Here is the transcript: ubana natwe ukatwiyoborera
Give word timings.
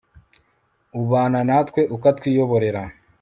ubana 1.01 1.39
natwe 1.47 1.81
ukatwiyoborera 1.95 2.81